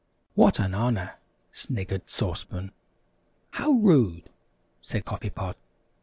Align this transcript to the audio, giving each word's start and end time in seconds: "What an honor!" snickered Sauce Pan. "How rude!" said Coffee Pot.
"What 0.33 0.57
an 0.57 0.73
honor!" 0.73 1.17
snickered 1.51 2.09
Sauce 2.09 2.43
Pan. 2.43 2.71
"How 3.51 3.69
rude!" 3.73 4.31
said 4.81 5.05
Coffee 5.05 5.29
Pot. 5.29 5.55